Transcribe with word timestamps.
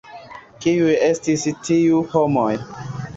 Kiuj 0.63 0.95
estis 1.07 1.43
tiu 1.67 1.99
homoj? 2.15 2.49